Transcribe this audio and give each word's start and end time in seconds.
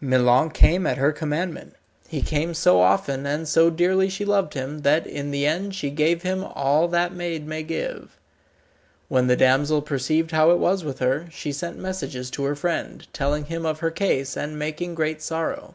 Milon 0.00 0.50
came 0.50 0.86
at 0.86 0.98
her 0.98 1.10
commandment. 1.10 1.74
He 2.06 2.22
came 2.22 2.54
so 2.54 2.80
often, 2.80 3.26
and 3.26 3.48
so 3.48 3.70
dearly 3.70 4.08
she 4.08 4.24
loved 4.24 4.54
him, 4.54 4.82
that 4.82 5.04
in 5.04 5.32
the 5.32 5.46
end 5.46 5.74
she 5.74 5.90
gave 5.90 6.22
him 6.22 6.44
all 6.44 6.86
that 6.86 7.12
maid 7.12 7.44
may 7.44 7.64
give. 7.64 8.16
When 9.08 9.26
the 9.26 9.34
damsel 9.34 9.82
perceived 9.82 10.30
how 10.30 10.52
it 10.52 10.58
was 10.60 10.84
with 10.84 11.00
her, 11.00 11.26
she 11.32 11.50
sent 11.50 11.76
messages 11.76 12.30
to 12.30 12.44
her 12.44 12.54
friend, 12.54 13.04
telling 13.12 13.46
him 13.46 13.66
of 13.66 13.80
her 13.80 13.90
case, 13.90 14.36
and 14.36 14.56
making 14.56 14.94
great 14.94 15.20
sorrow. 15.20 15.74